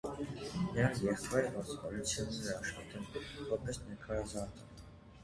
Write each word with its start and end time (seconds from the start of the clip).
Նրա 0.67 0.85
եղբայրը 1.01 1.51
ոստիկանությունում 1.57 2.39
է 2.47 2.53
աշխատում, 2.55 3.05
որպես 3.51 3.79
նկարազարդող։ 3.91 4.83